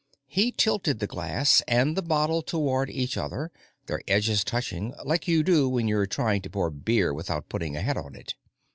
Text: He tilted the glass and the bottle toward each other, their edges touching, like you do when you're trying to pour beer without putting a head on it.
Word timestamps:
He 0.25 0.51
tilted 0.51 0.97
the 0.97 1.05
glass 1.05 1.61
and 1.67 1.95
the 1.95 2.01
bottle 2.01 2.41
toward 2.41 2.89
each 2.89 3.17
other, 3.17 3.51
their 3.85 4.01
edges 4.07 4.43
touching, 4.43 4.95
like 5.05 5.27
you 5.27 5.43
do 5.43 5.69
when 5.69 5.87
you're 5.87 6.07
trying 6.07 6.41
to 6.41 6.49
pour 6.49 6.71
beer 6.71 7.13
without 7.13 7.49
putting 7.49 7.75
a 7.77 7.81
head 7.81 7.97
on 7.97 8.15
it. 8.15 8.33